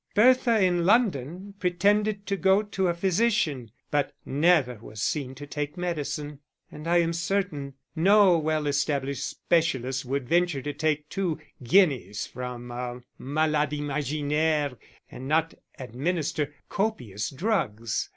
Bertha 0.15 0.59
in 0.59 0.83
London 0.83 1.53
pretended 1.59 2.25
to 2.25 2.35
go 2.35 2.63
to 2.63 2.87
a 2.87 2.93
physician, 2.95 3.69
but 3.91 4.15
never 4.25 4.79
was 4.81 4.99
seen 4.99 5.35
to 5.35 5.45
take 5.45 5.77
medicine, 5.77 6.39
and 6.71 6.87
I 6.87 6.97
am 6.97 7.13
certain 7.13 7.75
no 7.95 8.35
well 8.39 8.65
established 8.65 9.27
specialist 9.27 10.03
would 10.05 10.27
venture 10.27 10.63
to 10.63 10.73
take 10.73 11.07
two 11.09 11.39
guineas 11.61 12.25
from 12.25 12.69
a_ 12.69 13.03
malade 13.19 13.73
imaginaire 13.77 14.75
_and 15.11 15.25
not 15.27 15.53
administer 15.77 16.51
copious 16.67 17.29
drugs. 17.29 18.09